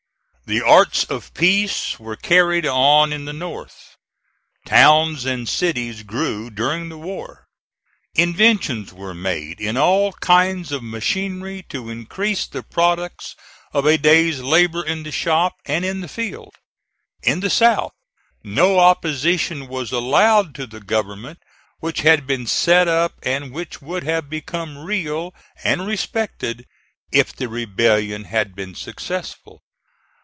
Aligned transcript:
The 0.47 0.61
arts 0.61 1.05
of 1.05 1.33
peace 1.33 1.97
were 1.97 2.17
carried 2.17 2.65
on 2.65 3.13
in 3.13 3.23
the 3.23 3.31
North. 3.31 3.95
Towns 4.65 5.23
and 5.25 5.47
cities 5.47 6.03
grew 6.03 6.49
during 6.49 6.89
the 6.89 6.97
war. 6.97 7.45
Inventions 8.15 8.91
were 8.91 9.13
made 9.13 9.61
in 9.61 9.77
all 9.77 10.11
kinds 10.11 10.73
of 10.73 10.83
machinery 10.83 11.63
to 11.69 11.89
increase 11.89 12.45
the 12.45 12.63
products 12.63 13.33
of 13.71 13.85
a 13.85 13.97
day's 13.97 14.41
labor 14.41 14.83
in 14.85 15.03
the 15.03 15.11
shop, 15.13 15.53
and 15.65 15.85
in 15.85 16.01
the 16.01 16.09
field. 16.09 16.51
In 17.23 17.39
the 17.39 17.49
South 17.49 17.93
no 18.43 18.77
opposition 18.77 19.69
was 19.69 19.93
allowed 19.93 20.53
to 20.55 20.67
the 20.67 20.81
government 20.81 21.39
which 21.79 22.01
had 22.01 22.27
been 22.27 22.45
set 22.45 22.89
up 22.89 23.13
and 23.23 23.53
which 23.53 23.81
would 23.81 24.03
have 24.03 24.29
become 24.29 24.79
real 24.79 25.33
and 25.63 25.87
respected 25.87 26.65
if 27.09 27.33
the 27.33 27.47
rebellion 27.47 28.25
had 28.25 28.53
been 28.53 28.75
successful. 28.75 29.61